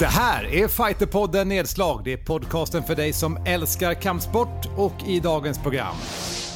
[0.00, 2.00] Det här är Fighterpodden Nedslag.
[2.04, 5.94] Det är podcasten för dig som älskar kampsport och i dagens program.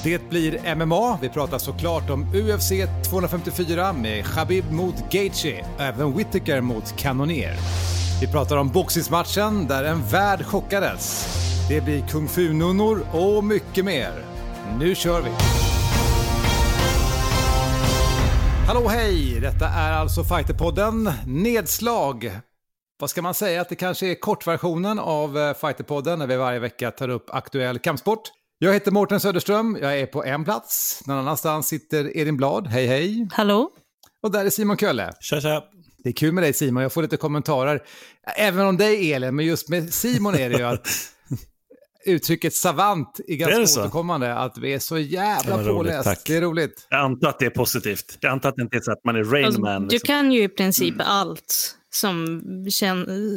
[0.05, 1.19] Det blir MMA.
[1.23, 2.73] Vi pratar såklart om UFC
[3.11, 7.57] 254 med Khabib mot Gaethje, även Whittaker mot Cannonier.
[8.21, 11.27] Vi pratar om boxningsmatchen där en värld chockades.
[11.69, 14.13] Det blir kung fu-nunnor och mycket mer.
[14.79, 15.31] Nu kör vi!
[18.67, 19.41] Hallå hej!
[19.41, 22.41] Detta är alltså Fighterpodden Nedslag.
[23.05, 23.61] Vad ska man säga?
[23.61, 27.79] Att det kanske är kortversionen av eh, Fighterpodden när vi varje vecka tar upp aktuell
[27.79, 28.21] kampsport.
[28.59, 31.03] Jag heter Mårten Söderström, jag är på en plats.
[31.07, 33.29] Någon annanstans sitter Edin Blad, hej hej.
[33.33, 33.71] Hallå.
[34.23, 35.13] Och där är Simon Kölle.
[35.21, 35.65] Tja tja.
[36.05, 37.83] Det är kul med dig Simon, jag får lite kommentarer.
[38.37, 40.89] Även om dig Elin, men just med Simon är det ju att
[42.07, 44.35] uttrycket savant är ganska är återkommande.
[44.35, 46.27] Att vi är så jävla ja, påläst.
[46.27, 46.87] Det är roligt.
[46.91, 48.19] Jag antar att det är positivt.
[48.21, 49.83] Jag antar att det inte är så att man är Rain alltså, Man.
[49.83, 49.89] Liksom.
[49.89, 51.07] Du kan ju i princip mm.
[51.07, 52.43] allt som,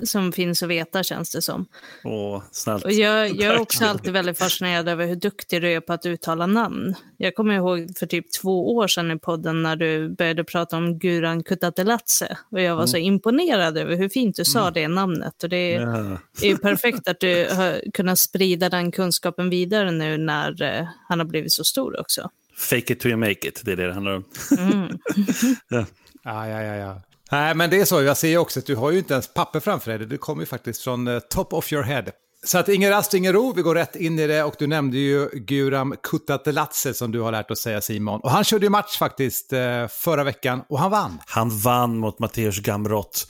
[0.04, 1.66] som finns att veta känns det som.
[2.04, 2.86] Åh, snällt.
[2.86, 6.06] Och jag, jag är också alltid väldigt fascinerad över hur duktig du är på att
[6.06, 6.96] uttala namn.
[7.18, 11.00] Jag kommer ihåg för typ två år sedan i podden när du började prata om
[11.00, 12.38] Guran Kutatelatse.
[12.52, 12.88] Och jag var mm.
[12.88, 14.74] så imponerad över hur fint du sa mm.
[14.74, 15.44] det namnet.
[15.44, 16.18] Och det är, ja.
[16.42, 21.20] är ju perfekt att du har kunnat sprida den kunskapen vidare nu när uh, han
[21.20, 22.30] har blivit så stor också.
[22.58, 24.24] Fake it till you make it, det är det det handlar om.
[24.58, 24.98] Mm.
[25.70, 25.86] ja.
[26.24, 28.02] Ja, ja, ja, Nej, men det är så.
[28.02, 30.08] Jag ser också att du har ju inte ens papper framför dig.
[30.08, 32.04] Det kommer ju faktiskt från uh, top of your head.
[32.46, 33.54] Så att ingen rast, ingen ro.
[33.56, 37.32] Vi går rätt in i det och du nämnde ju Guram Kutatelatse som du har
[37.32, 38.20] lärt oss säga Simon.
[38.22, 41.20] Och han körde ju match faktiskt uh, förra veckan och han vann.
[41.26, 43.28] Han vann mot Matteus Gamrot.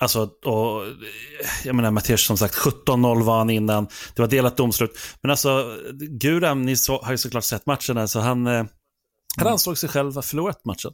[0.00, 0.82] Alltså, och,
[1.64, 3.88] jag menar Matteus som sagt 17-0 var han innan.
[4.14, 4.98] Det var delat domslut.
[5.20, 8.64] Men alltså, Guram, ni så, har ju såklart sett matchen, här, så han, eh,
[9.36, 10.92] han ansåg sig själv ha förlorat matchen.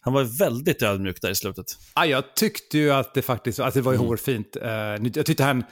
[0.00, 1.66] Han var väldigt ödmjuk där i slutet.
[1.94, 4.08] Ja, jag tyckte ju att det faktiskt att det var ju mm.
[4.08, 4.56] hårfint.
[4.56, 5.64] Uh, jag tyckte han...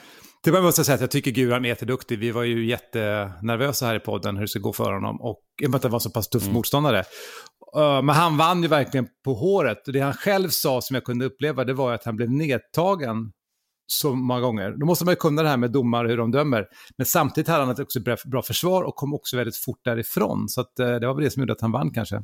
[0.43, 2.19] Till början måste jag säga att jag tycker Guran är jätteduktig.
[2.19, 5.21] Vi var ju jättenervösa här i podden hur det ska gå för honom.
[5.21, 6.55] Och i och med att det var så pass tuff mm.
[6.55, 7.05] motståndare.
[7.77, 9.87] Uh, men han vann ju verkligen på håret.
[9.87, 13.33] Och det han själv sa som jag kunde uppleva det var att han blev nedtagen
[13.87, 14.75] så många gånger.
[14.81, 16.67] Då måste man ju kunna det här med domare, hur de dömer.
[16.99, 20.49] Men samtidigt hade han ett också bra försvar och kom också väldigt fort därifrån.
[20.49, 22.23] Så att, uh, det var väl det som gjorde att han vann kanske.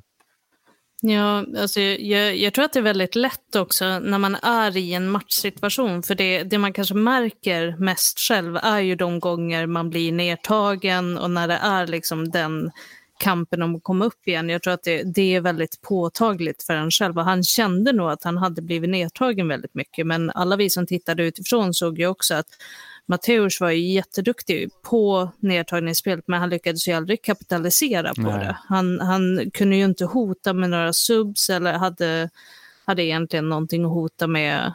[1.07, 4.95] Ja, alltså jag, jag, tror att det är väldigt lätt också när man är i
[4.95, 6.03] en matchsituation.
[6.03, 11.19] För det, det man kanske märker mest själv är ju de gånger man blir nedtagen
[11.19, 12.71] och när det är liksom den
[13.19, 14.49] kampen om att komma upp igen.
[14.49, 17.19] Jag tror att det, det är väldigt påtagligt för en själv.
[17.19, 20.07] Och han kände nog att han hade blivit nedtagen väldigt mycket.
[20.07, 22.49] Men alla vi som tittade utifrån såg ju också att
[23.07, 28.39] Matteus var ju jätteduktig på nedtagningsspelet, men han lyckades ju aldrig kapitalisera på Nej.
[28.39, 28.57] det.
[28.69, 32.31] Han, han kunde ju inte hota med några subs eller hade,
[32.85, 34.73] hade egentligen någonting att hota med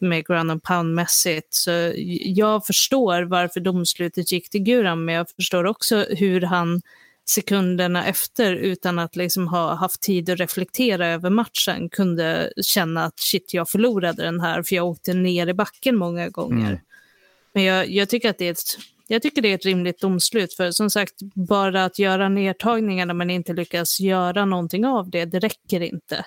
[0.00, 1.46] med ground and pound-mässigt.
[1.50, 1.92] Så
[2.24, 6.82] jag förstår varför domslutet gick till Guram, men jag förstår också hur han
[7.24, 13.18] sekunderna efter, utan att liksom ha haft tid att reflektera över matchen, kunde känna att
[13.20, 16.66] shit, jag förlorade den här, för jag åkte ner i backen många gånger.
[16.66, 16.80] Mm.
[17.54, 20.54] Men jag, jag, tycker att det är ett, jag tycker det är ett rimligt domslut.
[20.54, 25.24] För som sagt, bara att göra nedtagningar när man inte lyckas göra någonting av det,
[25.24, 26.24] det räcker inte.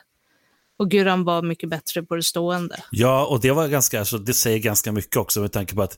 [0.79, 2.83] Och Guran var mycket bättre på det stående.
[2.91, 5.97] Ja, och det var ganska, alltså, det säger ganska mycket också med tanke på att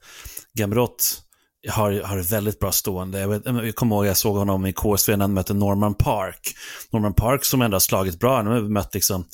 [0.53, 1.23] Gamrot
[1.69, 3.19] har, har väldigt bra stående.
[3.19, 6.55] Jag, vet, jag kommer ihåg jag såg honom i KSV när han mötte Norman Park.
[6.91, 9.25] Norman Park som ändå har slagit bra, han har mött liksom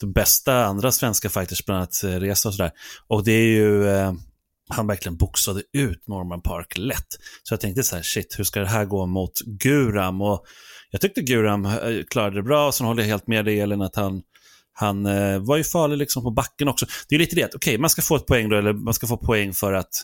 [0.00, 2.72] de bästa andra svenska fighters, bland annat eh, Reza Resa och sådär.
[3.06, 4.12] Och det är ju, eh,
[4.68, 7.06] han verkligen boxade ut Norman Park lätt.
[7.42, 10.22] Så jag tänkte så här, shit, hur ska det här gå mot Guram?
[10.22, 10.46] Och
[10.90, 13.82] jag tyckte Guram eh, klarade det bra, och sen håller jag helt med dig Elin
[13.82, 14.22] att han,
[14.72, 16.86] han eh, var ju farlig liksom på backen också.
[17.08, 19.06] Det är lite det, okej, okay, man ska få ett poäng då, eller man ska
[19.06, 20.02] få poäng för att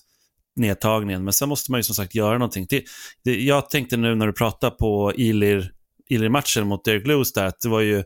[0.57, 2.67] nedtagningen, men sen måste man ju som sagt göra någonting.
[2.69, 2.85] Det,
[3.25, 5.73] det, jag tänkte nu när du pratade på Ilir,
[6.09, 8.03] Ilir-matchen mot Derek Lewis där, att det var ju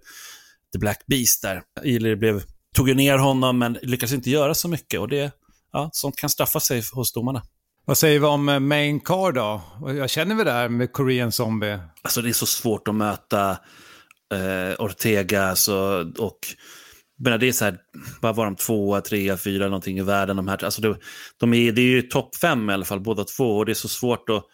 [0.73, 1.63] The Black Beast där.
[1.85, 2.43] Ilir blev,
[2.77, 5.33] tog ju ner honom, men lyckades inte göra så mycket och det
[5.73, 7.43] ja, sånt kan straffa sig hos domarna.
[7.85, 9.63] Vad säger vi om eh, main car då?
[9.93, 11.79] Jag känner vi där med Korean Zombie?
[12.03, 13.51] Alltså det är så svårt att möta
[14.35, 16.39] eh, Ortega alltså, och
[17.19, 17.79] men det är så här,
[18.21, 20.37] vad var de, tvåa, trea, fyra någonting i världen.
[20.37, 20.99] De här, alltså det,
[21.37, 23.57] de är, det är ju topp fem i alla fall, båda två.
[23.57, 24.45] Och det är så svårt att...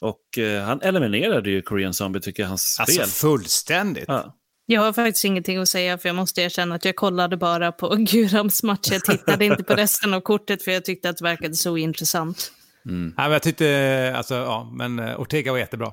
[0.00, 3.02] Och eh, han eliminerade ju Korean Zombie, tycker jag, hans alltså, spel.
[3.02, 4.04] Alltså fullständigt.
[4.08, 4.36] Ja.
[4.72, 7.88] Jag har faktiskt ingenting att säga för jag måste erkänna att jag kollade bara på
[7.98, 8.88] Gurams match.
[8.90, 12.52] Jag tittade inte på resten av kortet för jag tyckte att det verkade så intressant.
[12.86, 13.14] Mm.
[13.16, 15.92] Ja, men jag tyckte, alltså, ja, men eh, Ortega var jättebra.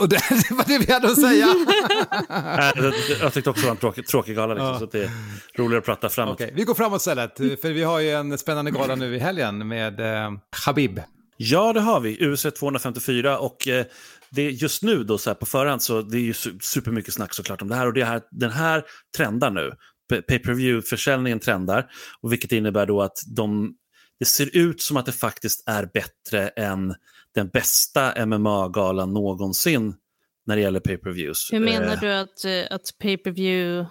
[0.00, 0.16] Och det,
[0.48, 1.46] det var det vi hade att säga.
[3.20, 4.78] jag, tyckte också det var en tråkig, tråkig gala, liksom, ja.
[4.78, 5.10] så det är
[5.56, 6.34] roligare att prata framåt.
[6.34, 9.68] Okay, vi går framåt istället, för vi har ju en spännande gala nu i helgen
[9.68, 10.32] med eh,
[10.66, 11.00] Habib.
[11.36, 12.26] Ja, det har vi.
[12.26, 13.84] UFC 254 och eh,
[14.30, 17.34] det är just nu då så här på förhand så det är ju supermycket snack
[17.34, 18.84] såklart om det här och det här, den här
[19.16, 19.72] trendar nu.
[20.10, 21.90] Pay-per-view-försäljningen trendar
[22.20, 23.74] och vilket innebär då att de,
[24.18, 26.94] det ser ut som att det faktiskt är bättre än
[27.34, 29.94] den bästa MMA-galan någonsin
[30.46, 31.52] när det gäller pay-per-views.
[31.52, 32.00] Hur menar eh.
[32.00, 33.88] du att, eh, att pay-per-view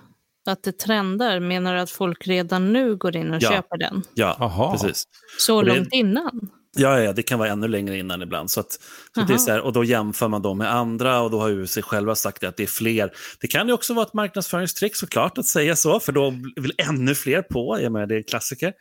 [0.47, 1.39] att det trendar?
[1.39, 3.51] Menar du att folk redan nu går in och ja.
[3.51, 4.03] köper den?
[4.13, 4.71] Ja, Aha.
[4.71, 5.03] precis.
[5.39, 6.49] Så det, långt innan?
[6.75, 8.51] Ja, ja, det kan vara ännu längre innan ibland.
[8.51, 8.71] Så, att,
[9.15, 11.51] så det är så här, och då jämför man dem med andra och då har
[11.51, 13.11] UFC själva sagt att det är fler.
[13.41, 17.15] Det kan ju också vara ett marknadsföringstrick såklart att säga så, för då vill ännu
[17.15, 17.79] fler på.
[17.81, 18.73] Jag menar, det är en klassiker.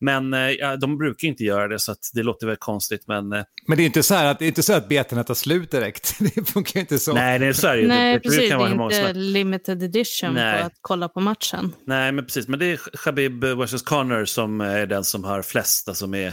[0.00, 3.04] Men eh, ja, de brukar inte göra det, så det låter väl konstigt.
[3.06, 5.24] Men, eh, men det är inte så här att, det är inte så att betorna
[5.24, 6.14] tar slut direkt.
[6.34, 7.14] det funkar inte så.
[7.14, 8.38] Nej, det är så här, Nej, det, precis.
[8.38, 10.58] Det, det är inte limited edition Nej.
[10.58, 11.74] för att kolla på matchen.
[11.86, 12.48] Nej, men precis.
[12.48, 13.82] Men det är Khabib vs.
[13.82, 16.32] Connor som är den som har flest, alltså med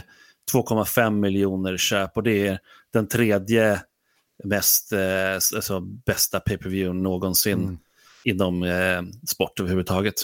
[0.52, 2.58] 2,5 miljoner köp och det är
[2.92, 3.80] den tredje
[4.44, 7.78] mest, eh, alltså bästa pay-per-view någonsin mm.
[8.24, 10.14] inom eh, sport överhuvudtaget.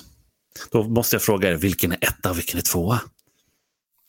[0.71, 3.01] Då måste jag fråga er, vilken är etta och vilken är tvåa?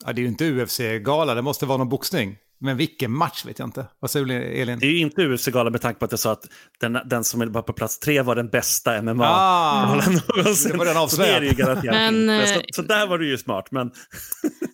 [0.06, 2.38] Ja, det är ju inte UFC-gala, det måste vara någon boxning.
[2.60, 3.86] Men vilken match vet jag inte.
[4.00, 4.80] Vad säger du Elin?
[4.80, 6.46] Det är ju inte UFC-gala med tanke på att jag sa att
[6.80, 9.28] den, den som var på plats tre var den bästa MMA.
[9.28, 9.96] Ah,
[10.36, 10.72] någonsin.
[10.72, 11.84] Det var den avslöjad.
[11.86, 13.68] Men, så, så där var du ju smart.
[13.72, 13.92] Men,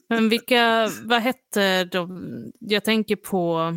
[0.09, 2.51] men vilka, vad hette de?
[2.59, 3.73] Jag tänker på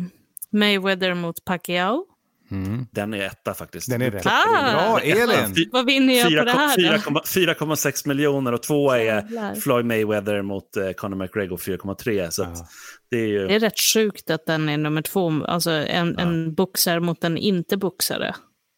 [0.51, 2.05] Mayweather mot Pacquiao.
[2.51, 2.85] Mm.
[2.91, 3.89] Den är etta faktiskt.
[3.89, 4.21] Den är det.
[4.25, 5.69] Ah, Bra, Elin!
[5.71, 10.77] Vad vinner jag 4, på det här 4,6 miljoner och tvåa är Floyd Mayweather mot
[10.77, 12.29] uh, Conor McGregor 4,3.
[12.29, 12.67] Så ah.
[13.09, 13.47] det, är ju...
[13.47, 16.21] det är rätt sjukt att den är nummer två, alltså en, ah.
[16.21, 18.35] en boxare mot en inte-boxare.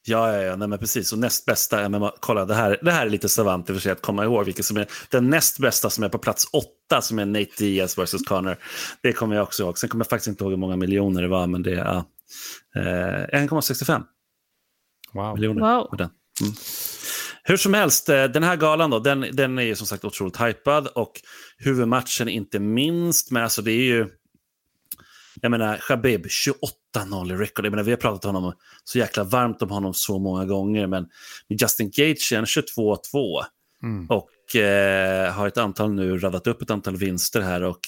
[0.08, 1.14] Ja, ja, ja nej, men precis.
[1.14, 3.92] Och näst bästa MMA, kolla det här, det här är lite savant i för sig
[3.92, 7.20] att komma ihåg vilket som är den näst bästa som är på plats åtta som
[7.20, 8.24] är Nate Diaz vs.
[8.28, 8.58] Connor.
[9.02, 9.80] Det kommer jag också ihåg.
[9.80, 12.06] Sen kommer jag faktiskt inte ihåg hur många miljoner det var, men det är ja,
[12.76, 14.04] eh, 1,65
[15.14, 15.34] wow.
[15.34, 15.62] miljoner.
[15.62, 15.98] Wow.
[15.98, 16.10] Den.
[16.42, 16.54] Mm.
[17.44, 20.42] Hur som helst, eh, den här galan då, den, den är ju som sagt otroligt
[20.42, 21.22] hypad och
[21.58, 24.10] huvudmatchen inte minst, men alltså det är ju
[25.42, 27.66] jag menar, Khabib, 28-0 i record.
[27.66, 28.54] Jag menar, vi har pratat om honom
[28.84, 31.08] så jäkla varmt om honom så många gånger, men
[31.50, 33.44] Justin är 22-2.
[33.84, 34.10] Mm.
[34.10, 37.80] Och eh, har ett antal nu radat upp ett antal vinster här och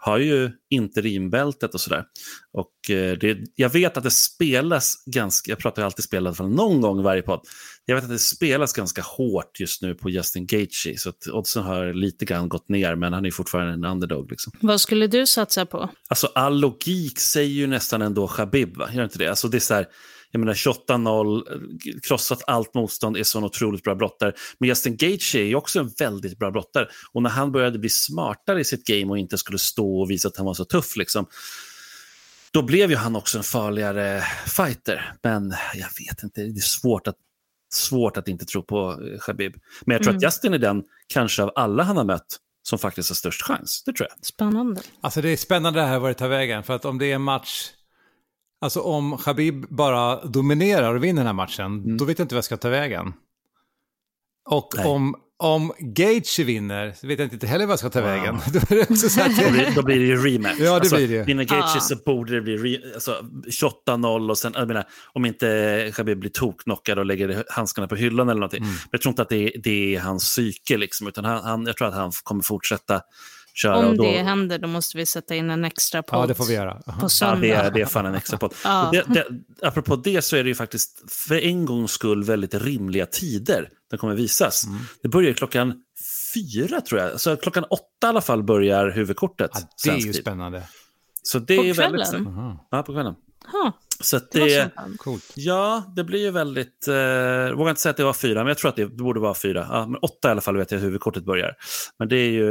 [0.00, 2.04] har ju interimbältet och sådär.
[2.52, 6.26] Och eh, det, jag vet att det spelas ganska, jag pratar ju alltid spel i
[6.26, 7.40] alla fall någon gång i varje podd.
[7.84, 11.62] Jag vet att det spelas ganska hårt just nu på Justin Gaethje, så att oddsen
[11.62, 14.30] har lite grann gått ner, men han är fortfarande en underdog.
[14.30, 14.52] Liksom.
[14.60, 15.90] Vad skulle du satsa på?
[16.08, 18.88] Alltså all logik säger ju nästan ändå Khabib, va?
[18.92, 19.28] gör inte det?
[19.28, 19.86] Alltså det är så här,
[20.30, 24.32] jag menar 28-0, krossat allt motstånd, är så en otroligt bra brottare.
[24.58, 26.88] Men Justin Gaethje är också en väldigt bra brottare.
[27.12, 30.28] Och när han började bli smartare i sitt game och inte skulle stå och visa
[30.28, 31.26] att han var så tuff, liksom,
[32.50, 35.14] då blev ju han också en farligare fighter.
[35.22, 37.16] Men jag vet inte, det är svårt att,
[37.74, 39.54] svårt att inte tro på Khabib.
[39.84, 40.16] Men jag tror mm.
[40.16, 43.82] att Justin är den, kanske av alla han har mött, som faktiskt har störst chans.
[43.86, 44.26] Det tror jag.
[44.26, 44.80] Spännande.
[45.00, 46.62] Alltså det är spännande det här var det tar vägen.
[46.62, 47.70] För att om det är en match
[48.60, 51.96] Alltså om Khabib bara dominerar och vinner den här matchen, mm.
[51.96, 53.12] då vet jag inte vad jag ska ta vägen.
[54.50, 58.10] Och om, om Gage vinner, så vet jag inte heller vad jag ska ta wow.
[58.10, 58.38] vägen.
[58.52, 60.56] då, är det också så att då, blir, då blir det ju rematch.
[60.58, 61.24] Ja, det alltså, blir det.
[61.24, 61.80] Vinner Gage ah.
[61.80, 63.24] så borde det bli re, alltså,
[63.86, 68.28] 28-0 och sen, jag menar, om inte Khabib blir toknockad och lägger handskarna på hyllan
[68.28, 68.62] eller någonting.
[68.62, 68.72] Mm.
[68.72, 71.66] Men jag tror inte att det är, det är hans psyke, liksom, utan han, han,
[71.66, 73.00] jag tror att han kommer fortsätta
[73.58, 73.76] köra.
[73.76, 74.02] Om då...
[74.02, 76.22] det händer då måste vi sätta in en extra podd.
[76.22, 76.82] Ja, det får vi göra.
[77.00, 77.46] På söndag.
[77.46, 78.54] Ja, det är, det är fan en extra podd.
[78.64, 78.90] ja.
[78.92, 79.26] det, det,
[79.62, 83.98] apropå det så är det ju faktiskt för en gångs skull väldigt rimliga tider den
[83.98, 84.66] kommer visas.
[84.66, 84.80] Mm.
[85.02, 85.82] Det börjar klockan
[86.34, 87.20] fyra tror jag.
[87.20, 89.50] Så klockan åtta i alla fall börjar huvudkortet.
[89.54, 90.62] Ja, det är ju spännande.
[91.22, 92.00] Så det på är kvällen?
[92.12, 92.32] väldigt...
[92.70, 93.14] Ja, på kvällen.
[93.52, 93.70] Huh.
[94.00, 95.32] Så det, det Coolt.
[95.34, 96.88] Ja, det blir ju väldigt...
[96.88, 99.20] Eh, jag vågar inte säga att det var fyra, men jag tror att det borde
[99.20, 99.66] vara fyra.
[99.70, 101.54] Ja, men åtta i alla fall vet jag huvudkortet börjar.
[101.98, 102.46] Men det är ju...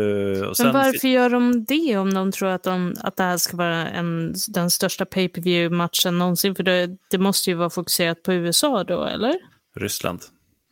[0.60, 3.88] Men varför gör de det om de tror att, de, att det här ska vara
[3.88, 6.56] en, den största pay per view matchen någonsin?
[6.56, 9.36] För det, det måste ju vara fokuserat på USA då, eller?
[9.80, 10.22] Ryssland.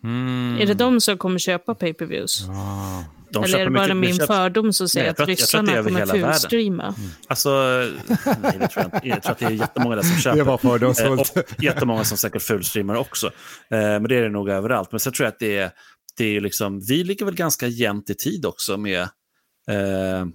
[0.03, 0.57] Mm.
[0.61, 3.14] Är det de som kommer köpa pay per views Ah.
[3.35, 4.27] De Eller är det bara mycket, min köpt...
[4.27, 6.83] fördom som säger nej, att ryssarna kommer fulstreama?
[6.83, 7.09] Mm.
[7.27, 7.49] Alltså,
[8.41, 9.07] nej, det tror jag inte.
[9.07, 10.37] Jag tror att det är jättemånga där som köper.
[10.37, 11.35] Det var fördomsfullt.
[11.35, 13.27] Eh, och jättemånga som säkert fulstreamar också.
[13.27, 13.31] Eh,
[13.69, 14.91] men det är det nog överallt.
[14.91, 15.71] Men så tror jag att det är,
[16.17, 19.01] det är liksom, vi ligger väl ganska jämnt i tid också med,
[19.71, 20.25] eh,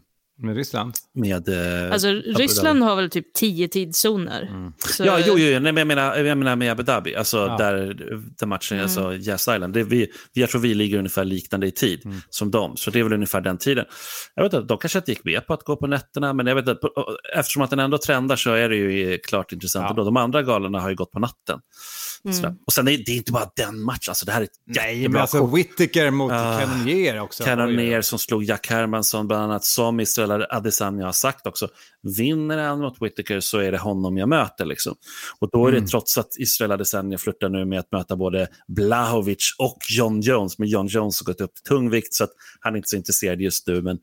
[0.43, 0.95] Med Ryssland?
[1.15, 4.43] Med, eh, Alltså Ryssland har väl typ tio tidszoner.
[4.43, 4.73] Mm.
[4.79, 7.57] Så- Ja, jo, jo, nej, men jag menar, jag menar med Abu Dhabi, alltså Ja.
[7.57, 7.95] där,
[8.39, 8.85] där matchen, Mm.
[8.85, 9.75] alltså Jazz Island.
[9.75, 12.17] Det, vi, jag tror vi ligger ungefär liknande i tid Mm.
[12.31, 13.85] som dem, så det är väl ungefär den tiden.
[14.35, 16.55] Jag vet inte, de kanske inte gick med på att gå på nätterna, men jag
[16.55, 16.81] vet inte,
[17.37, 19.83] eftersom att den ändå trendar så är det ju klart intressant.
[19.85, 19.91] Ja.
[19.91, 20.05] ändå.
[20.05, 21.59] De andra galorna har ju gått på natten.
[22.25, 22.57] Mm.
[22.67, 25.09] Och sen är det är inte bara den matchen, alltså det här är ett Nej,
[25.09, 25.59] men alltså kort.
[25.59, 27.45] Whittaker mot Ah, Cannonier också.
[27.45, 31.69] Cannonier som slog Jack Hermansson, bland annat som Israel Adesanya har sagt också.
[32.17, 34.65] Vinner han mot Whittaker så är det honom jag möter.
[34.65, 34.95] Liksom.
[35.39, 35.89] Och då är det Mm.
[35.89, 40.59] trots att Israel Adesanya flörtar nu med att möta både Blahovic och John Jones.
[40.59, 43.41] Men John Jones har gått upp till tungvikt så att han är inte så intresserad
[43.41, 43.83] just nu.
[43.83, 43.99] Men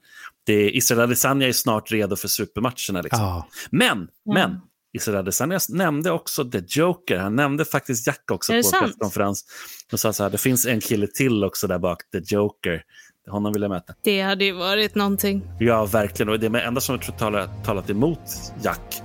[0.46, 3.02] det Israel Adesanya är snart redo för supermatcherna.
[3.02, 3.20] Liksom.
[3.22, 3.48] Ja.
[3.72, 4.60] Men, men,
[4.98, 7.18] Israel Adesanya nämnde också The Joker.
[7.18, 8.84] Han nämnde faktiskt Jack också på sant?
[8.84, 9.46] presskonferens.
[9.92, 12.84] Och sa så här, det finns en kille till också där bak, The Joker.
[13.30, 13.94] Honom vill jag möta.
[14.04, 15.42] Det hade ju varit någonting.
[15.60, 16.30] Ja, verkligen.
[16.30, 18.20] Och det enda som jag tror talat, talat emot
[18.64, 19.02] Jack,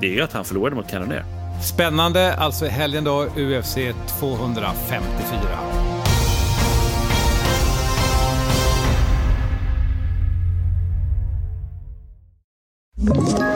[0.00, 1.24] det är ju att han förlorade mot Cannonier.
[1.74, 3.74] Spännande, alltså i helgen då, UFC
[4.20, 5.86] 254.
[13.08, 13.55] Ett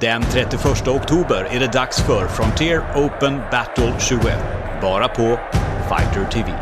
[0.00, 4.22] Den 31 oktober är det dags för Frontier Open Battle 21.
[4.82, 5.38] Bara på
[5.88, 6.52] Fighter TV.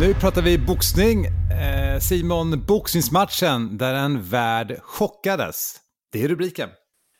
[0.00, 1.26] Nu pratar vi boxning.
[1.26, 5.76] Eh, Simon, boxningsmatchen där en värld chockades.
[6.12, 6.68] Det är rubriken.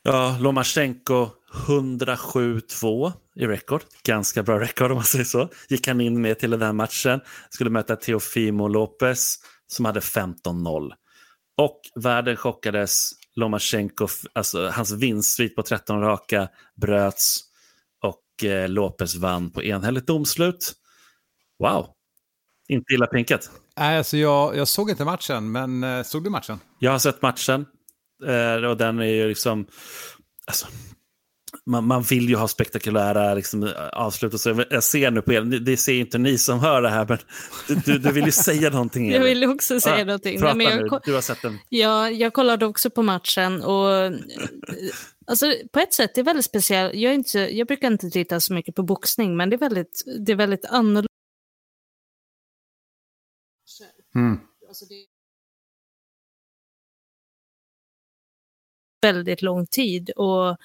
[0.03, 1.29] Ja, Lomachenko
[1.67, 3.81] 107-2 i rekord.
[4.03, 5.49] Ganska bra rekord om man säger så.
[5.69, 7.21] Gick han in med till den här matchen.
[7.49, 9.37] Skulle möta Teofimo Lopez
[9.71, 10.91] som hade 15-0.
[11.57, 13.11] Och världen chockades.
[13.35, 17.41] Lomachenko, alltså hans vinstsvit på 13 raka bröts
[18.01, 20.73] och eh, Lopez vann på enhälligt domslut.
[21.59, 21.87] Wow,
[22.67, 23.51] inte illa pinkat.
[23.77, 26.59] Nej, alltså jag, jag såg inte matchen, men eh, såg du matchen?
[26.79, 27.65] Jag har sett matchen
[28.27, 29.67] eh, och den är ju liksom...
[30.47, 30.67] Alltså,
[31.65, 34.33] man, man vill ju ha spektakulära liksom, avslut.
[34.33, 34.49] Och så.
[34.49, 37.17] Jag- Jag ser nu på er, det ser inte ni som hör det här, men
[37.85, 39.11] du, du, vill ju säga någonting.
[39.11, 40.39] Jag vill också säga Ja, någonting.
[40.39, 41.57] Prata Nej, men jag, nu, du har sett den.
[41.69, 44.11] ja, jag kollade också på matchen och
[45.27, 46.93] alltså, på ett sätt, det är väldigt speciellt.
[46.95, 50.31] Jag, inte, jag brukar inte titta så mycket på boxning, men det är väldigt, det
[50.31, 51.07] är väldigt annorlunda.
[54.67, 55.05] Alltså, det
[59.01, 60.09] väldigt lång tid.
[60.09, 60.57] Och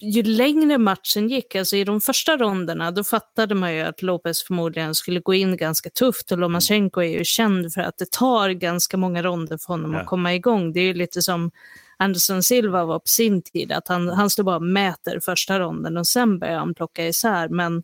[0.00, 4.42] ju längre matchen gick, alltså i de första ronderna, då fattade man ju att Lopez
[4.42, 8.50] förmodligen skulle gå in ganska tufft och Lomachenko är ju känd för att det tar
[8.50, 10.00] ganska många ronder för honom Ja.
[10.00, 10.72] att komma igång.
[10.72, 11.50] Det är ju lite som
[11.96, 15.96] Anderson Silva var på sin tid, att han, han stod bara och mäter första ronden
[15.96, 17.48] och sen börjar han plocka isär.
[17.48, 17.82] Men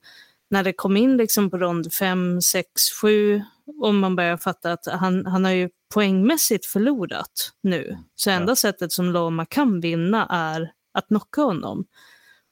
[0.51, 2.69] när det kom in liksom på rond 5, 6,
[3.03, 3.43] 7
[3.81, 7.99] och man börjar fatta att han, han har ju poängmässigt förlorat nu.
[8.15, 11.85] Så enda sättet som Loma kan vinna är att knocka honom.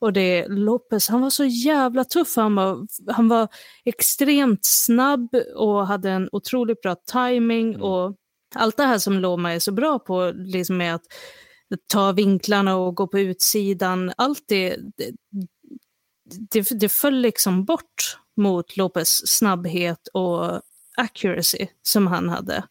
[0.00, 2.36] Och det Lopez, han var så jävla tuff.
[2.36, 3.48] Han var, han var
[3.84, 8.16] extremt snabb och hade en otroligt bra timing och
[8.54, 11.06] allt det här som Loma är så bra på, liksom med att
[11.92, 15.10] ta vinklarna och gå på utsidan, allt det, det,
[16.50, 20.60] det, det föll liksom bort mot Lopez snabbhet och
[20.96, 22.64] accuracy som han hade.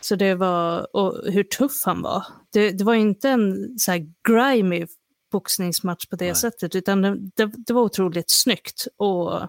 [0.00, 2.26] Så det var, och hur tuff han var.
[2.52, 4.86] Det, det var inte en så här grimy
[5.30, 6.34] boxningsmatch på det Nej.
[6.34, 8.86] sättet, utan det, det, det var otroligt snyggt.
[8.96, 9.48] Och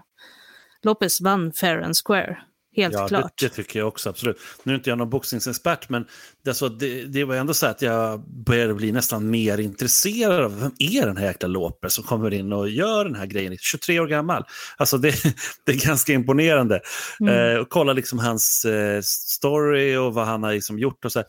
[0.82, 2.38] Lopez vann fair and square,
[2.82, 3.38] helt Ja, det, klart.
[3.40, 4.38] det tycker jag också, absolut.
[4.62, 6.06] Nu är inte jag någon boxningsexpert, men
[6.44, 10.72] det, det, det var ändå så att jag började bli nästan mer intresserad av vem
[10.78, 13.56] är den här jäkla Lopez som kommer in och gör den här grejen.
[13.60, 14.44] 23 år gammal.
[14.76, 15.14] Alltså det,
[15.66, 16.80] det är ganska imponerande.
[17.20, 17.54] Mm.
[17.54, 21.04] Eh, och kolla liksom hans eh, story och vad han har liksom gjort.
[21.04, 21.26] Och så här.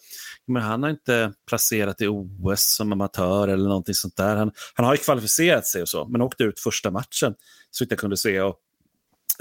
[0.47, 4.35] Men han har inte placerat i OS som amatör eller någonting sånt där.
[4.35, 7.33] Han, han har ju kvalificerat sig och så, men åkte ut första matchen,
[7.71, 8.41] så jag kunde se.
[8.41, 8.55] Och,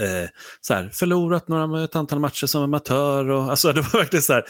[0.01, 0.29] eh,
[0.61, 3.31] så här, förlorat några, ett antal matcher som amatör.
[3.31, 4.45] Och, alltså, det var verkligen så här,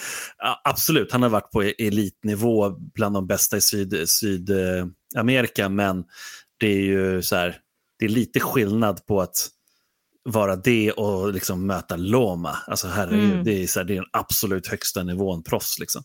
[0.64, 4.50] absolut, han har varit på e- elitnivå bland de bästa i Sydamerika, syd,
[5.59, 6.04] eh, men
[6.61, 7.57] det är ju så här,
[7.99, 9.49] det är lite skillnad på att
[10.25, 12.57] vara det och liksom möta Loma.
[12.67, 13.45] Alltså herregud, Mm.
[13.45, 15.79] det, är så här, det är den absolut högsta nivån proffs.
[15.79, 16.03] Liksom.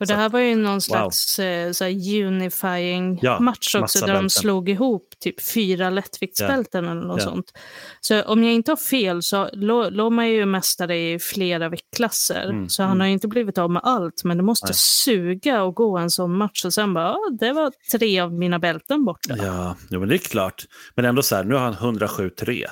[0.00, 1.84] Och Så det här var ju någon slags eh, så
[2.30, 4.30] unifying Ja, match också, där de bälten.
[4.30, 7.24] slog ihop typ fyra lättviktsbälten eller något Ja.
[7.24, 7.52] sånt.
[8.00, 12.44] Så om jag inte har fel så Lo- Loma är ju mästare i flera viktklasser,
[12.50, 13.00] Mm, så han mm.
[13.00, 14.74] har ju inte blivit av med allt, men det måste Nej.
[14.74, 18.58] suga och gå en sån match och sen bara, ja, det var tre av mina
[18.58, 19.34] bälten borta.
[19.36, 20.64] Ja, jo, men det är klart.
[20.94, 22.66] Men ändå så här, nu har han 107-3.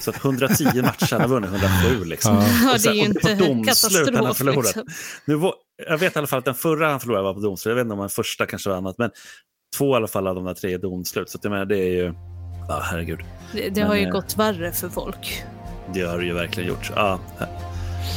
[0.00, 2.34] Så att 110 matcher, han har vunnit 107 liksom.
[2.36, 2.44] Ja.
[2.64, 4.36] Ja, Och sen- det är ju och på inte domslut han har katastrof.
[4.36, 4.64] förlorat.
[4.66, 4.84] Liksom.
[5.24, 5.54] Nu, var-
[5.88, 7.70] jag vet i alla fall att den förra han förlorade var på domslut.
[7.70, 8.98] Jag vet inte om den första kanske var annat.
[8.98, 9.10] Men
[9.76, 11.30] två i alla fall av de där tre är domslut.
[11.30, 12.14] Så att jag menar, det är ju...
[12.68, 13.18] Ja, herregud.
[13.52, 15.42] Det, det Men, har ju eh, gått värre för folk.
[15.94, 16.90] Det har det ju verkligen gjort.
[16.96, 17.18] Ja,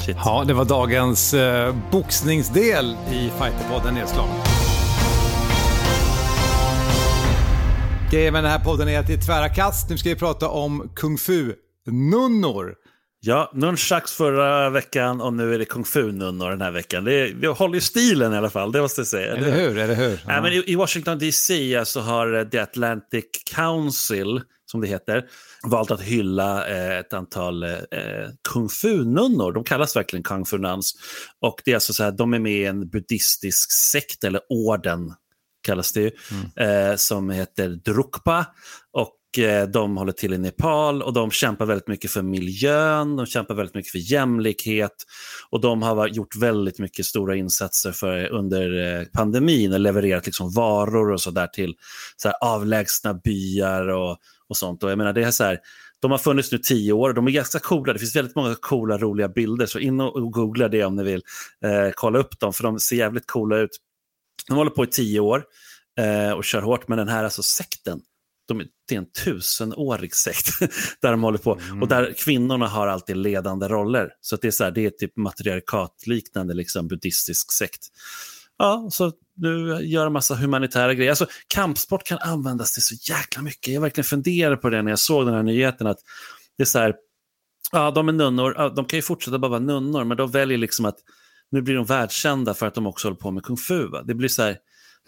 [0.06, 0.18] shit.
[0.26, 4.36] Ja, det var dagens eh, boxningsdel i Fighterpodden nedslagen.
[8.12, 9.90] Grejen med den här podden är att det är tvära kast.
[9.90, 11.18] Nu ska vi prata om kung
[11.86, 12.76] fu-nunnor.
[13.26, 17.04] Ja, nunchucks förra veckan och nu är det kung fu-nunnor den här veckan.
[17.04, 19.36] Det, är, det håller ju stilen i alla fall, det måste jag säga.
[19.36, 19.78] Eller hur?
[19.78, 20.20] Eller hur?
[20.28, 23.26] Nej, men i, Washington DC så har eh, The Atlantic
[23.56, 25.24] Council, som det heter,
[25.64, 27.70] valt att hylla eh, ett antal eh,
[28.50, 29.52] kung fu-nunnor.
[29.52, 30.94] De kallas verkligen kung fu nuns.
[31.42, 35.14] Och det är alltså så här, de är med i en buddhistisk sekt, eller orden
[35.64, 36.12] kallas det ju,
[36.66, 38.46] eh, som heter Drukpa.
[38.92, 43.16] Och eh, Eh, de håller till i Nepal och de kämpar väldigt mycket för miljön,
[43.16, 44.96] de kämpar väldigt mycket för jämlikhet
[45.50, 50.52] och de har gjort väldigt mycket stora insatser för, under eh, pandemin och levererat liksom
[50.54, 51.76] varor och sådär till
[52.18, 54.18] så här, avlägsna byar och,
[54.50, 54.84] och sånt.
[54.84, 55.60] Och jag menar, det är så här,
[56.04, 57.94] de har funnits nu tio år och de är ganska coola.
[57.94, 59.66] Det finns väldigt många coola, roliga bilder.
[59.66, 61.22] Så in och, och googla det om ni vill
[61.66, 63.70] eh, kolla upp dem, för de ser jävligt coola ut.
[64.48, 65.44] De håller på i tio år
[66.00, 68.02] eh, och kör hårt, men den här alltså sekten,
[68.48, 70.60] de, det är en tusenårig sekt
[71.02, 71.60] där de håller på.
[71.82, 74.10] Och där kvinnorna har alltid ledande roller.
[74.22, 77.88] Så att det är så här, det är typ matriarkatliknande liksom, buddhistisk sekt.
[78.58, 81.12] Ja, så nu gör de massa humanitära grejer.
[81.12, 83.74] Alltså, kampsport kan användas till så jäkla mycket.
[83.74, 85.88] Jag verkligen funderade på det när jag såg den här nyheten.
[85.88, 86.00] att
[86.58, 86.96] det är så här,
[87.72, 90.58] ja, de är nunnor, ja, de kan ju fortsätta bara vara nunnor, men de väljer
[90.58, 90.98] liksom att
[91.52, 93.88] nu blir de världskända för att de också håller på med kung fu.
[93.88, 94.04] Va?
[94.04, 94.58] Det blir så här,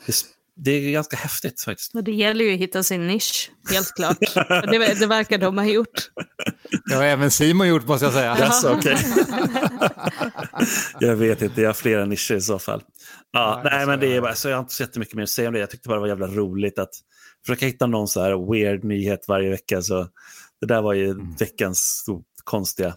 [0.05, 0.13] det,
[0.55, 1.95] det är ganska häftigt faktiskt.
[1.95, 4.17] Och det gäller ju att hitta sin nisch, helt klart.
[4.71, 6.09] Det, det verkar de ha gjort.
[6.89, 8.31] Det har även Simon gjort måste jag säga.
[8.31, 8.97] Alltså, okej.
[10.99, 12.81] jag vet inte, jag har flera nischer i så fall.
[13.31, 15.29] Ja, Nej, nej, men det är bara, så jag har inte så jättemycket mer att
[15.29, 15.59] säga om det.
[15.59, 16.89] Jag tyckte bara det var jävla roligt att
[17.45, 19.81] försöka hitta någon så här weird nyhet varje vecka.
[19.81, 20.07] Så
[20.61, 21.35] det där var ju Mm.
[21.39, 22.93] veckans stort konstiga.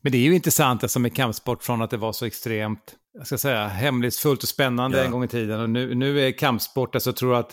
[0.00, 3.26] Men det är ju intressant alltså, med kampsport från att det var så extremt jag
[3.26, 5.04] ska säga, hemlighetsfullt och spännande Ja.
[5.04, 5.60] en gång i tiden.
[5.60, 7.50] Och nu, nu är kampsport, alltså jag tror att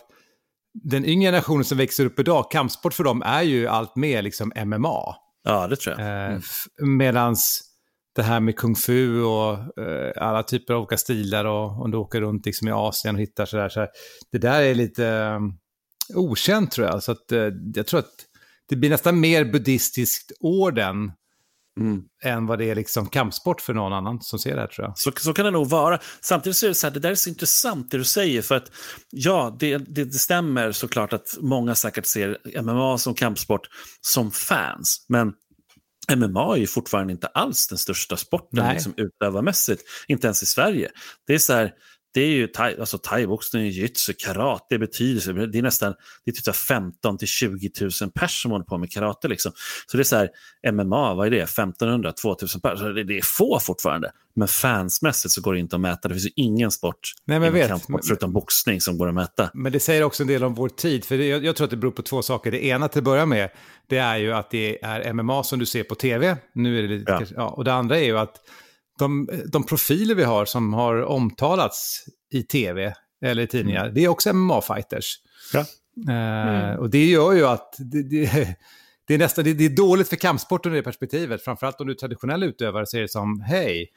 [0.83, 4.51] den yngre generationen som växer upp idag, kampsport för dem är ju allt mer liksom
[4.65, 5.15] MMA.
[5.43, 6.07] Ja, det tror jag.
[6.25, 6.39] Eh,
[6.79, 6.97] Mm.
[6.97, 7.61] medans
[8.15, 11.97] det här med kung fu och eh, alla typer av olika stilar och om du
[11.97, 13.69] åker runt liksom i Asien och hittar sådär.
[13.69, 13.87] Så
[14.31, 15.39] det där är lite eh,
[16.15, 17.03] okänt tror jag.
[17.03, 17.25] Så att,
[17.75, 18.13] jag tror att
[18.69, 21.11] det blir nästan mer buddhistiskt orden
[21.79, 22.01] Mm.
[22.23, 24.97] än vad det är liksom kampsport för någon annan som ser det här tror jag.
[24.97, 25.99] Så, så kan det nog vara.
[26.21, 28.41] Samtidigt så är det så här, det där är så intressant det du säger.
[28.41, 28.71] För att
[29.11, 33.67] ja, det, det, det stämmer såklart att många säkert ser MMA som kampsport
[34.01, 35.05] som fans.
[35.09, 35.33] Men
[36.15, 38.73] MMA är ju fortfarande inte alls den största sporten Nej.
[38.73, 39.83] liksom, utövarmässigt.
[40.07, 40.91] Inte ens i Sverige.
[41.27, 41.71] Det är så här,
[42.15, 45.47] det är ju thai, alltså thaiboxning, jujutsu, karate, det betyder.
[45.47, 45.93] Det är nästan
[46.25, 49.27] det är typ så här 15 till 20 000 personer som håller på med karate.
[49.27, 49.51] Liksom.
[49.91, 50.29] Så det är så här,
[50.71, 51.41] MMA, vad är det?
[51.41, 52.93] 1500, 2000 personer.
[52.93, 54.11] Det, det är få fortfarande.
[54.35, 56.07] Men fansmässigt så går det inte att mäta.
[56.07, 57.67] Det finns ju ingen sport Nej, men vet.
[57.67, 59.49] kampsport förutom boxning som går att mäta.
[59.53, 61.71] Men det säger också en del om vår tid, för det, jag, jag tror att
[61.71, 62.51] det beror på två saker.
[62.51, 63.49] Det ena till att börja med,
[63.87, 66.37] det är ju att det är MMA som du ser på tv.
[66.53, 67.25] Nu är det lite, ja.
[67.35, 68.35] Ja, och det andra är ju att
[68.99, 72.93] de, de profiler vi har som har omtalats i tv
[73.25, 75.05] eller i tidningar, det är också MMA-fighters.
[75.53, 75.65] Ja.
[76.13, 78.55] Eh, Och det gör ju att det, det,
[79.07, 81.43] det är nästan det, det är dåligt för kampsporten i det perspektivet.
[81.43, 83.87] Framförallt om du är traditionell utövare så är det som, hej,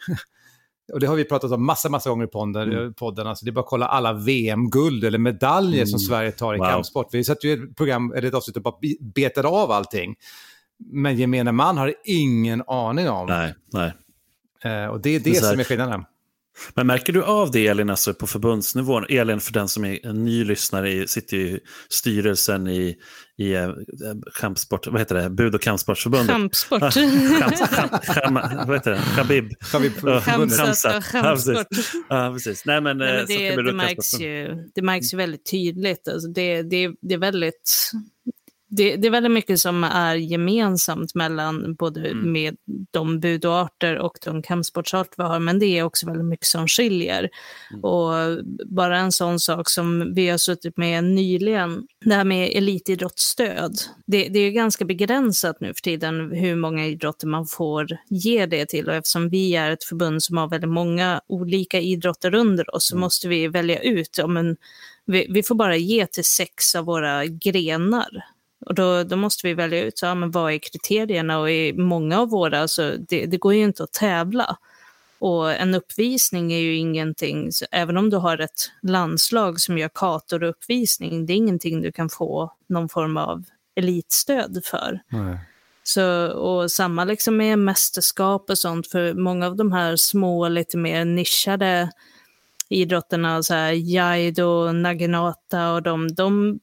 [0.93, 2.73] och det har vi pratat om massa, massa gånger i podden.
[2.73, 2.95] Mm.
[2.95, 5.99] podden alltså det är bara att kolla alla VM-guld eller medaljer som Mm.
[6.09, 6.67] Sverige tar i Wow.
[6.67, 7.09] kampsport.
[7.15, 10.15] Vi satt ju ett program, eller ett avsnitt och bara be- betade av allting.
[10.93, 13.27] Men gemene man har ingen aning om.
[13.27, 13.93] Nej, nej.
[14.65, 16.05] Eh, och det är det Det är så här- som är skillnaden.
[16.75, 19.05] Men märker du av det Elin, alltså på förbundsnivån?
[19.09, 22.97] Elin, för den som är en ny lyssnare, sitter i styrelsen i,
[23.39, 23.71] i eh,
[24.41, 26.29] kampsport, vad heter det, Bud och kampsportsförbundet.
[26.31, 26.81] Kampsport.
[26.93, 28.35] Cham,
[28.67, 29.01] vad heter det?
[29.17, 29.53] Khabib.
[29.73, 30.59] Har vi Ja, förbundet?
[30.59, 31.55] Hamsat och Ja, precis.
[31.55, 32.05] kampsport.
[32.09, 32.65] Ja, precis.
[32.65, 35.51] Nej, men, Nej, eh, men så det, det, och märks ju, det märks ju väldigt
[35.51, 36.09] tydligt.
[36.09, 37.91] Alltså det, det, det är väldigt...
[38.71, 42.33] det, det, är väldigt mycket som är gemensamt mellan både mm.
[42.33, 42.57] med
[42.91, 47.29] de budoarter och de kampsportsarter vi har, men det är också väldigt mycket som skiljer.
[47.71, 47.85] Mm.
[47.85, 53.79] Och bara en sån sak som vi har suttit med nyligen, det här med elitidrottsstöd.
[54.07, 58.67] Det, det är ganska begränsat nu för tiden hur många idrotter man får ge det
[58.67, 62.89] till och eftersom vi är ett förbund som har väldigt många olika idrotter under oss
[62.89, 63.01] så mm.
[63.01, 64.57] måste vi välja ut, ja, men
[65.07, 68.09] vi, vi får bara ge till sex av våra grenar.
[68.69, 71.39] Och då, då måste vi välja ut, så, ja, men vad är kriterierna?
[71.39, 74.57] Och i många av våra, alltså, det, det går ju inte att tävla.
[75.19, 80.43] Och en uppvisning är ju ingenting, även om du har ett landslag som gör kator
[80.43, 85.01] och uppvisning, det är ingenting du kan få någon form av elitstöd för.
[85.09, 85.39] Nej.
[85.83, 90.77] Så, och samma liksom med mästerskap och sånt, för många av de här små, lite
[90.77, 91.91] mer nischade
[92.69, 96.61] idrotterna, så här Jaido, Naginata och de, de,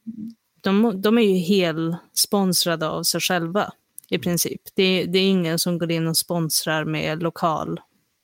[0.66, 3.72] de, de är ju helt sponsrade av sig själva
[4.08, 4.60] i princip.
[4.74, 7.80] Det, det, är ingen som går in och sponsrar med lokal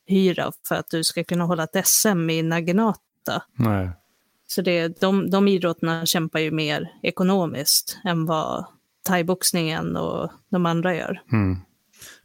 [0.07, 3.43] hyra för att du ska kunna hålla ett SM i Naginata.
[3.55, 3.91] Nej.
[4.47, 8.65] Så det, de, de idrotterna kämpar ju mer ekonomiskt än vad
[9.05, 11.23] thaiboxningen och de andra gör.
[11.33, 11.59] Mm.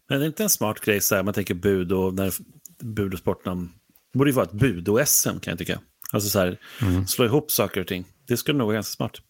[0.10, 2.34] Men det är inte en smart grej så här, man tänker bud och när
[2.80, 3.67] bud och sporterna
[4.13, 5.80] det borde ju vara ett bud-SM kan jag tycka.
[6.12, 7.08] Alltså så här, mm.
[7.08, 8.06] slå ihop saker och ting.
[8.27, 9.21] Det skulle nog vara ganska smart.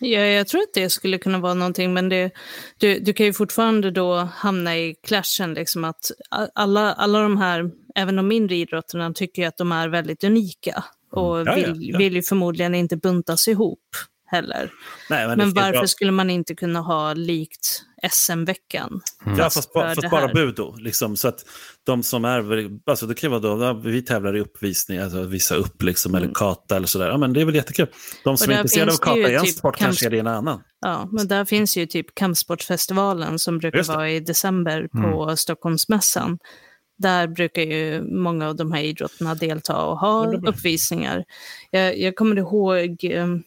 [0.00, 2.30] Ja, jag tror att det skulle kunna vara någonting, men det,
[2.78, 6.10] du, du kan ju fortfarande då hamna i clashen, liksom att
[6.54, 11.40] alla, alla de här, även de mindre idrotterna, tycker att de är väldigt unika och
[11.40, 11.46] mm.
[11.46, 11.98] ja, vill, ja, ja.
[11.98, 13.88] vill ju förmodligen inte buntas ihop
[14.26, 14.70] heller.
[15.10, 15.86] Nej, men, men varför bra.
[15.86, 19.00] skulle man inte kunna ha likt SM-veckan?
[19.26, 19.38] Mm.
[19.38, 20.76] Ja, fast, fast bara budo.
[20.78, 21.44] Liksom, så att
[21.84, 25.82] de som är, alltså det kan vara då, vi tävlar i uppvisning, alltså visa upp
[25.82, 26.22] liksom, mm.
[26.22, 27.08] eller kata eller sådär.
[27.08, 27.86] Ja, men det är väl jättekul.
[28.24, 30.62] De som är intresserade av kata i en typ sport kanske är det en annan.
[30.80, 35.36] Ja, men där finns ju typ kampsportsfestivalen som brukar vara i december på mm.
[35.36, 36.38] Stockholmsmässan
[36.98, 41.24] där brukar ju många av de här idrotterna delta och ha uppvisningar.
[41.70, 43.42] Jag, jag kommer ihåg ehm, Eh,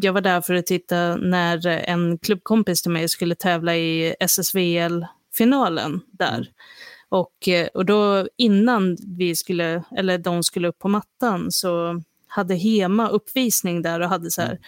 [0.00, 6.00] jag var där för att titta när en klubbkompis till mig skulle tävla i SSVL-finalen
[6.12, 6.36] där.
[6.36, 6.46] Mm.
[7.08, 12.54] Och, eh, och då innan vi skulle, eller de skulle upp på mattan så hade
[12.54, 14.62] Hema uppvisning där och hade så här mm.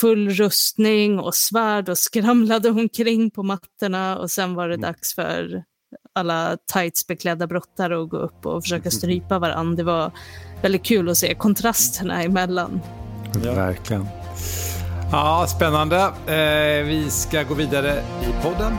[0.00, 4.82] full rustning och svärd och skramlade omkring på mattorna och sen var det mm.
[4.82, 5.64] dags för
[6.12, 9.76] alla tightsbeklädda brottare att gå upp och försöka strypa varandra.
[9.76, 10.12] Det var
[10.62, 12.80] väldigt kul att se kontrasterna emellan.
[13.42, 13.54] Ja.
[13.54, 14.08] Verkligen.
[15.12, 15.96] Ja, spännande.
[16.26, 18.72] Eh, vi ska gå vidare i podden.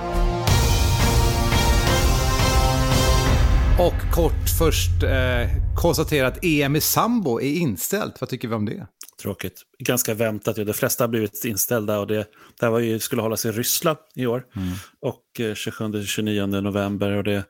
[3.80, 8.22] Och kort först eh, konstatera att EM i sambo är inställt.
[8.22, 8.88] Vad tycker vi om det?
[9.22, 9.62] Tråkigt.
[9.80, 10.56] Ganska väntat.
[10.56, 12.26] De flesta har blivit inställda och det,
[12.60, 14.44] det var ju, skulle hållas i Ryssland i år.
[14.56, 14.74] Mm.
[15.02, 17.12] Och eh, 27-29 november.
[17.12, 17.44] Och det,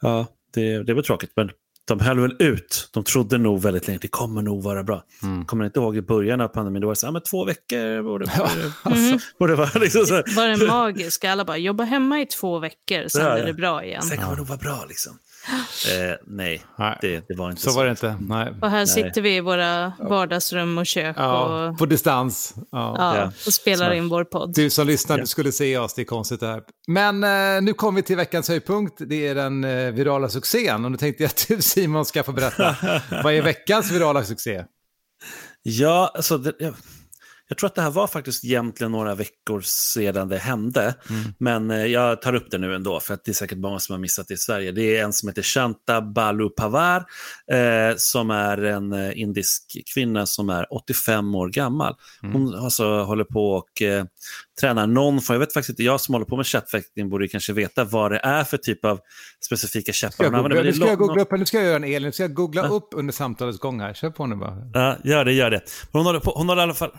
[0.00, 1.32] ja, det, det var tråkigt.
[1.36, 1.50] Men
[1.90, 2.88] de höll väl ut.
[2.92, 5.04] De trodde nog väldigt länge, det kommer nog vara bra.
[5.22, 5.44] Mm.
[5.44, 8.02] Kommer inte ihåg i början av pandemin, då var det så här, men två veckor
[8.02, 9.18] borde, borde, alltså, mm.
[9.38, 9.70] borde vara.
[9.80, 10.14] Liksom så.
[10.14, 11.24] Var det magiskt?
[11.24, 14.02] Alla bara, jobba hemma i två veckor, sen är det bra igen.
[14.02, 15.18] Sen kommer det nog vara bra liksom.
[15.52, 16.98] Eh, nej, nej.
[17.00, 17.70] Det, det, var inte så.
[17.70, 18.16] Så var det inte.
[18.20, 18.52] Nej.
[18.62, 18.86] Och här nej.
[18.86, 21.16] sitter vi i våra vardagsrum och kök.
[21.18, 22.54] Ja, och, på distans.
[22.72, 22.94] Ja.
[22.98, 23.96] ja och spelar Smart.
[23.96, 24.54] in vår podd.
[24.54, 26.62] Du som lyssnar, du skulle se oss, det är konstigt det här.
[26.88, 29.02] Men eh, nu kommer vi till veckans höjdpunkt.
[29.06, 30.84] Det är den eh, virala succén.
[30.84, 32.76] Och nu tänkte jag att du Simon ska få berätta.
[33.24, 34.64] Vad är veckans virala succé?
[35.62, 36.38] Ja, alltså...
[36.38, 36.74] Det,
[37.50, 40.94] jag tror att det här var faktiskt egentligen några veckor sedan det hände.
[41.10, 41.22] Mm.
[41.38, 43.92] Men eh, jag tar upp det nu ändå, för att det är säkert många som
[43.92, 44.72] har missat det i Sverige.
[44.72, 47.04] Det är en som heter Shanta Balu Pavar,
[47.52, 51.94] eh, som är en eh, indisk kvinna som är 85 år gammal.
[52.22, 52.34] Mm.
[52.34, 54.04] Hon alltså håller på och eh,
[54.60, 57.52] tränar någon form, jag vet faktiskt inte, jag som håller på med käppfäktning borde kanske
[57.52, 59.00] veta vad det är för typ av
[59.44, 60.64] specifika käppar hon använder.
[60.64, 62.62] Nu ska jag googla upp, nu ska jag göra en Elin, nu ska jag googla
[62.62, 62.68] ja.
[62.68, 63.94] upp under samtalets gång här.
[63.94, 64.56] Kör på nu bara.
[64.74, 65.62] Ja, gör det, gör det.
[65.92, 66.90] Hon håller, på, hon håller i alla fall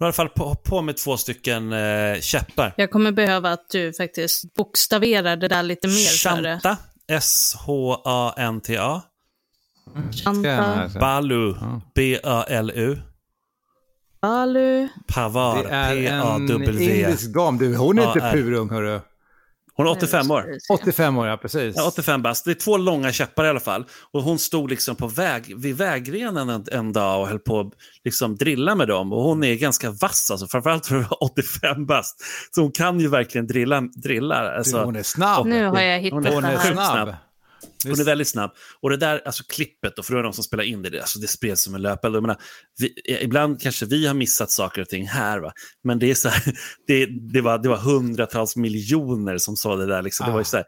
[0.00, 2.74] i alla fall på, på med två stycken eh, käppar.
[2.76, 6.18] Jag kommer behöva att du faktiskt bokstaverar det där lite mer.
[6.18, 6.76] Shanta,
[7.12, 9.02] S-H-A-N-T-A.
[10.24, 10.88] Shanta.
[11.00, 11.54] Balu,
[11.94, 12.98] B-A-L-U.
[14.22, 14.88] Balu.
[15.14, 16.66] Pavar, P-A-W.
[16.66, 17.76] Det är en indisk dam, du.
[17.76, 19.00] Hon är inte purung, hörru.
[19.80, 20.44] Hon är 85 år.
[20.72, 21.74] 85 år, ja precis.
[21.76, 22.44] Ja, 85 bast.
[22.44, 23.84] Det är två långa käppar i alla fall.
[24.12, 27.72] Och hon stod liksom på väg, vid vägrenen en, en dag och höll på att
[28.04, 29.12] liksom drilla med dem.
[29.12, 32.16] Och hon är ganska vass, alltså, framförallt för att vara 85 bast.
[32.54, 33.80] Så hon kan ju verkligen drilla.
[33.80, 34.84] drilla alltså.
[34.84, 35.46] hon är snabb.
[35.46, 37.14] Nu har jag hittat hon är, hon är snabb.
[37.84, 38.50] Hon är väldigt snabb.
[38.80, 41.18] Och det där alltså klippet, då, för det var de som spelade in det, alltså
[41.18, 42.16] det spreds som en löpeld.
[42.16, 42.40] Jag menar,
[42.78, 45.52] vi, ibland kanske vi har missat saker och ting här, va?
[45.84, 46.42] men det, är så här,
[46.86, 50.02] det, det, var, det var hundratals miljoner som sa det där.
[50.02, 50.26] Liksom.
[50.26, 50.66] Det var ju så här,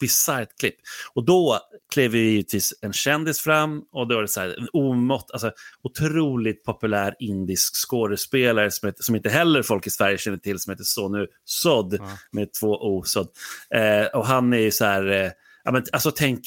[0.00, 0.74] bisarrt klipp.
[1.14, 1.58] Och då
[1.92, 5.52] klev ju givetvis en kändis fram och då var det så här, en omått, alltså,
[5.82, 10.70] otroligt populär indisk skådespelare som, heter, som inte heller folk i Sverige känner till, som
[10.70, 12.18] heter Sonu Sod, ja.
[12.32, 13.02] med två O.
[13.04, 13.28] Sod.
[13.74, 15.30] Eh, och han är ju så här, eh,
[15.68, 16.40] ja, men, alltså tänk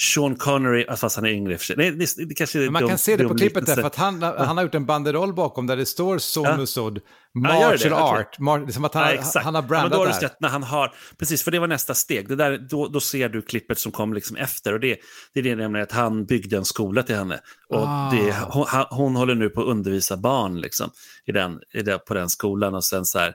[0.00, 1.76] Sean Connery, fast han är yngre för sig.
[1.76, 3.96] Nej, det, det kanske är man dum, kan se det på klippet där, för att
[3.96, 7.00] han, han har gjort en banderoll bakom där det står Sonusod,
[7.32, 7.40] ja.
[7.40, 8.38] martial ja, art.
[8.38, 10.06] Mar som att han, ja, han har brandat ja, då har.
[10.06, 12.28] Du sett när han har, precis, för det var nästa steg.
[12.28, 14.72] Det där, då, då ser du klippet som kom liksom efter.
[14.72, 14.98] Och det,
[15.34, 17.40] det är det nämligen att han byggde en skola till henne.
[17.68, 18.10] Och ah.
[18.10, 20.90] det, hon, hon, håller nu på att undervisa barn liksom,
[21.26, 22.74] i den, i den, på den skolan.
[22.74, 23.34] Och sen så här,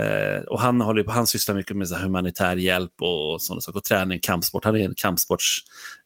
[0.00, 3.78] Eh, och han, håller, han sysslar mycket med så humanitär hjälp och, och sådana saker.
[3.78, 4.64] Och träning, kampsport.
[4.64, 5.58] Han är en kampsports,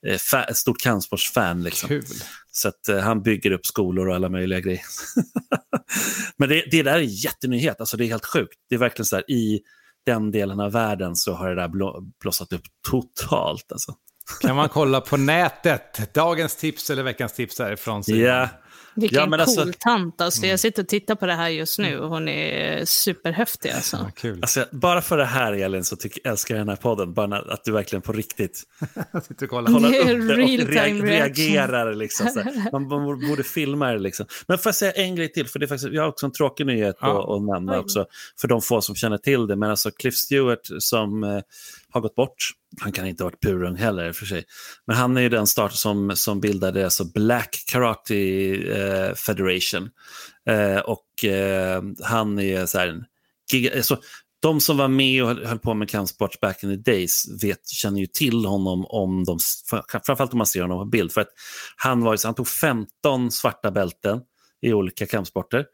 [0.06, 1.62] eh, fa, stort kampsportsfan.
[1.62, 1.88] Liksom.
[1.88, 2.04] Kul.
[2.50, 4.82] Så att, eh, han bygger upp skolor och alla möjliga grejer.
[6.36, 7.80] Men det, det där är en jättenyhet.
[7.80, 8.54] Alltså, det är helt sjukt.
[8.68, 9.60] Det är verkligen så här, i
[10.06, 13.72] den delen av världen så har det där blå, blossat upp totalt.
[13.72, 13.94] Alltså.
[14.40, 16.14] Kan man kolla på nätet?
[16.14, 18.02] Dagens tips eller veckans tips därifrån.
[18.06, 18.48] Ja, yeah.
[18.96, 20.20] Vilken ja, cool alltså, tant.
[20.20, 20.50] Alltså, mm.
[20.50, 23.70] Jag sitter och tittar på det här just nu och hon är superhäftig.
[23.70, 23.96] Alltså.
[23.96, 24.38] Ja, kul.
[24.42, 27.14] Alltså, bara för det här, Elin, så tycker, älskar jag den här podden.
[27.14, 28.62] Bara att du verkligen på riktigt
[29.50, 30.46] håller upp det och re
[30.92, 31.94] reagerar.
[31.94, 32.26] Liksom,
[32.72, 33.98] man, man, borde filma det.
[33.98, 34.26] Liksom.
[34.46, 35.48] Men får jag säga en grej till?
[35.48, 37.22] För det är faktiskt, jag har också en tråkig nyhet ja.
[37.22, 38.06] att, att nämna också,
[38.40, 39.56] för de få som känner till det.
[39.56, 41.40] Men alltså Cliff Stewart som eh,
[41.96, 42.50] har gått bort.
[42.80, 44.44] Han kan inte ha varit purung heller för sig.
[44.86, 48.14] Men han är ju den start som, som bildade alltså Black Karate
[48.54, 49.90] eh, Federation.
[50.48, 53.04] Eh, och eh, han är så här en
[53.76, 54.00] alltså,
[54.42, 58.00] de som var med och höll på med kampsport back in the days vet, känner
[58.00, 59.38] ju till honom, om de,
[60.06, 61.12] framförallt om man ser honom på bild.
[61.12, 61.30] För att
[61.76, 64.20] han, var, han tog 15 svarta bälten
[64.62, 65.64] i olika kampsporter.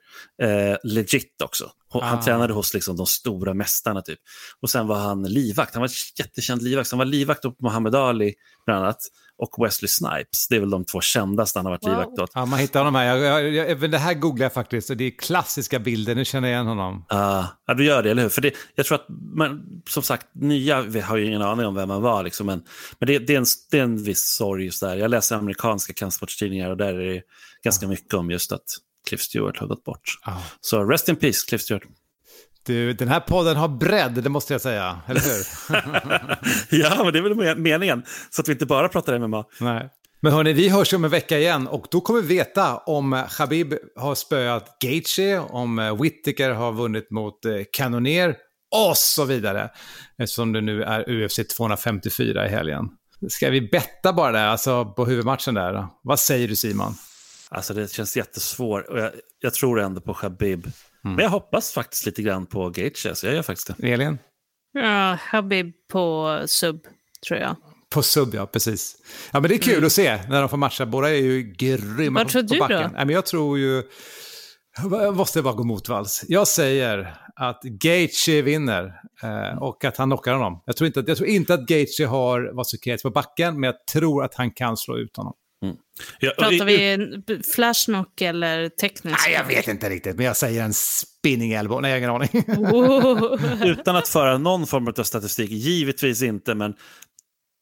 [0.42, 1.70] Eh, legit också.
[2.00, 2.22] Han ah.
[2.22, 4.02] tränade hos liksom, de stora mästarna.
[4.02, 4.18] Typ.
[4.60, 5.74] Och sen var han livvakt.
[5.74, 6.90] Han var jättekänd livvakt.
[6.90, 8.34] Han var livvakt åt Muhammad Ali
[8.66, 8.98] bland annat.
[9.38, 10.48] Och Wesley Snipes.
[10.48, 11.90] Det är väl de två kändaste han har varit wow.
[11.90, 12.30] livvakt åt.
[12.34, 13.16] Ja, man hittar honom här.
[13.16, 14.90] Jag, jag, jag, det här googlar jag faktiskt.
[14.90, 16.14] Och det är klassiska bilder.
[16.14, 16.94] Nu känner jag igen honom.
[17.12, 18.28] Uh, ja, du gör det, eller hur?
[18.28, 21.74] För det, jag tror att, man, som sagt, nya vi har ju ingen aning om
[21.74, 22.22] vem man var.
[22.22, 22.62] Liksom, men
[22.98, 24.96] men det, det, är en, det är en viss sorg just där.
[24.96, 27.22] Jag läser amerikanska kampsportstidningar och där är det
[27.64, 28.64] ganska mycket om just att
[29.08, 30.18] Cliff Stewart har gått bort.
[30.26, 30.42] Oh.
[30.60, 31.82] Så rest in peace, Cliff Stewart.
[32.66, 35.46] Du, den här podden har bredd, det måste jag säga, eller hur?
[36.82, 39.44] ja, men det är väl meningen, så att vi inte bara pratar MMA.
[39.60, 39.90] Nej.
[40.24, 43.74] Men hörni, vi hörs om en vecka igen och då kommer vi veta om Khabib
[43.96, 48.36] har spöat Gaethje, om eh, Whittaker har vunnit mot eh, Cannonier
[48.88, 49.70] och så vidare.
[50.18, 52.88] Eftersom det nu är UFC 254 i helgen.
[53.28, 55.86] Ska vi betta bara där, alltså på huvudmatchen där?
[56.02, 56.94] Vad säger du Simon?
[57.54, 60.66] Alltså det känns jättesvårt och jag, jag tror ändå på Khabib.
[61.04, 61.16] Mm.
[61.16, 63.92] Men jag hoppas faktiskt lite grann på Gaethje, så jag gör faktiskt det.
[63.92, 64.18] Elin?
[64.72, 66.80] Ja, Habib på sub,
[67.28, 67.56] tror jag.
[67.90, 68.96] På sub, ja, precis.
[69.32, 69.86] Ja, men det är kul mm.
[69.86, 70.86] att se när de får matcha.
[70.86, 72.90] Båda är ju grymma Vad tror på, du backen.
[72.90, 72.98] då?
[72.98, 73.82] Ja, men jag tror ju...
[74.90, 76.24] Jag måste bara gå motvalls.
[76.28, 80.62] Jag säger att Gaethje vinner eh, och att han knockar honom.
[80.66, 83.86] Jag tror inte att, jag tror inte att Gaethje har Vasukets på backen, men jag
[83.86, 85.34] tror att han kan slå ut honom.
[85.62, 85.76] Mm.
[86.18, 89.18] Ja, Pratar vi flashknock eller teknisk?
[89.26, 91.82] Nej, jag vet inte riktigt, men jag säger en spinning elbow.
[91.82, 93.62] Nej, jag har ingen aning.
[93.70, 96.74] Utan att föra någon form av statistik, givetvis inte, men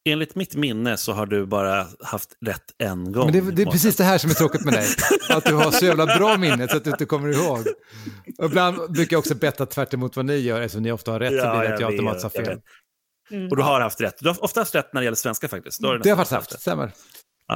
[0.09, 3.31] enligt mitt minne så har du bara haft rätt en gång.
[3.31, 4.87] Men det, det är precis det här som är tråkigt med dig.
[5.29, 7.65] Att du har så jävla bra minne så att du inte kommer ihåg.
[8.37, 11.19] Och ibland brukar jag också betta tvärt emot vad ni gör, eftersom ni ofta har
[11.19, 12.59] rätt ja, så blir det att jag automatiskt har fel.
[13.31, 13.49] Mm.
[13.49, 14.15] Och du har haft rätt.
[14.19, 15.81] Du har ofta haft rätt när det gäller svenska faktiskt.
[15.81, 16.91] Det har jag faktiskt haft, stämmer.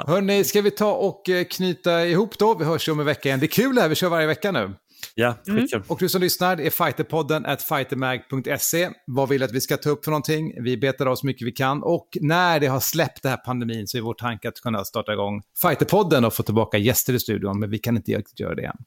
[0.08, 2.56] Hörni, ska vi ta och eh, knyta ihop då?
[2.56, 3.40] Vi hörs ju om en vecka igen.
[3.40, 4.74] Det är kul det här, vi kör varje vecka nu.
[5.16, 5.68] Ja, mm.
[5.88, 8.90] Och du som lyssnar, det är fighterpodden at fightermag.se.
[9.08, 10.64] Vad vill att vi ska ta upp för någonting?
[10.64, 11.84] Vi betar av så mycket vi kan.
[11.84, 15.14] Och när det har släppt den här pandemin så är vår tanke att kunna starta
[15.14, 18.78] igång Fighterpodden och få tillbaka gäster i studion, men vi kan inte göra det än.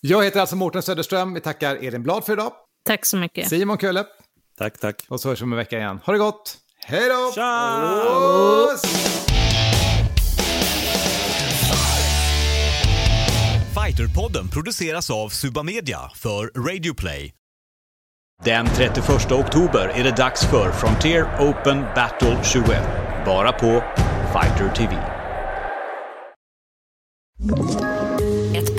[0.00, 1.34] Jag heter alltså Mårten Söderström.
[1.34, 2.52] Vi tackar Elin Blad för idag.
[2.84, 3.48] Tack så mycket.
[3.48, 4.04] Simon Kölle.
[4.58, 5.04] Tack, tack.
[5.08, 6.00] Och så hörs vi om en vecka igen.
[6.04, 6.58] Ha det gott!
[6.86, 7.32] Hej då!
[7.34, 9.21] Tja!
[13.92, 17.32] Fighterpodden produceras av Subamedia för Radioplay.
[18.44, 22.66] Den 31 oktober är det dags för Frontier Open Battle 21.
[23.24, 23.82] Bara på
[24.32, 24.96] Fighter TV.